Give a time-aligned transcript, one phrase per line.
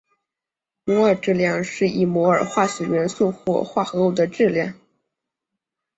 [0.83, 4.73] 摩尔质量是一摩尔化学元素或者化合物的质量。